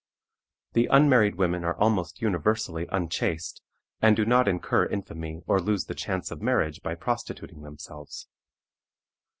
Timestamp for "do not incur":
4.15-4.87